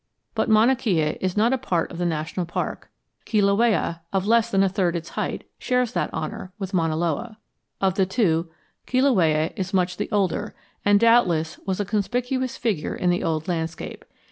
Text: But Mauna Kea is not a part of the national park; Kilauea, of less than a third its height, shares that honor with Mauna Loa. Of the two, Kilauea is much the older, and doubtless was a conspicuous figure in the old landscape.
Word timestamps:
But 0.33 0.49
Mauna 0.49 0.75
Kea 0.75 1.15
is 1.21 1.37
not 1.37 1.53
a 1.53 1.59
part 1.59 1.91
of 1.91 1.99
the 1.99 2.07
national 2.07 2.47
park; 2.47 2.89
Kilauea, 3.27 3.99
of 4.11 4.25
less 4.25 4.49
than 4.49 4.63
a 4.63 4.67
third 4.67 4.95
its 4.95 5.09
height, 5.09 5.43
shares 5.59 5.91
that 5.93 6.09
honor 6.11 6.51
with 6.57 6.73
Mauna 6.73 6.95
Loa. 6.95 7.37
Of 7.79 7.93
the 7.93 8.07
two, 8.07 8.49
Kilauea 8.87 9.53
is 9.55 9.75
much 9.75 9.97
the 9.97 10.09
older, 10.11 10.55
and 10.83 10.99
doubtless 10.99 11.59
was 11.67 11.79
a 11.79 11.85
conspicuous 11.85 12.57
figure 12.57 12.95
in 12.95 13.11
the 13.11 13.23
old 13.23 13.47
landscape. 13.47 14.03